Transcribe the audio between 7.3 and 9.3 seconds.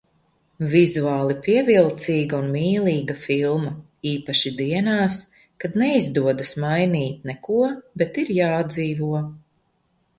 neko, bet ir jādzīvo.